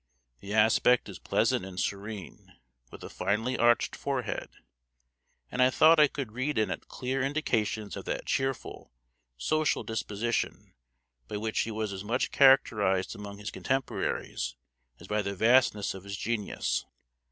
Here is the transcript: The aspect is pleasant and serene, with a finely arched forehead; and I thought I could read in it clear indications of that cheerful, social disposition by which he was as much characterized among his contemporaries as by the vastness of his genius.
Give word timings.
The 0.39 0.55
aspect 0.55 1.07
is 1.09 1.19
pleasant 1.19 1.63
and 1.63 1.79
serene, 1.79 2.55
with 2.89 3.03
a 3.03 3.07
finely 3.09 3.55
arched 3.55 3.95
forehead; 3.95 4.49
and 5.51 5.61
I 5.61 5.69
thought 5.69 5.99
I 5.99 6.07
could 6.07 6.31
read 6.31 6.57
in 6.57 6.71
it 6.71 6.87
clear 6.87 7.21
indications 7.21 7.95
of 7.95 8.05
that 8.05 8.25
cheerful, 8.25 8.91
social 9.37 9.83
disposition 9.83 10.73
by 11.27 11.37
which 11.37 11.59
he 11.59 11.69
was 11.69 11.93
as 11.93 12.03
much 12.03 12.31
characterized 12.31 13.13
among 13.15 13.37
his 13.37 13.51
contemporaries 13.51 14.55
as 14.99 15.05
by 15.07 15.21
the 15.21 15.35
vastness 15.35 15.93
of 15.93 16.03
his 16.03 16.17
genius. 16.17 16.83